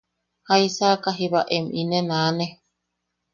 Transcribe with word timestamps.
–¿Jaisaka 0.47 1.09
jiiba 1.17 1.41
em 1.55 1.65
inen 1.81 2.07
aane? 2.17 2.45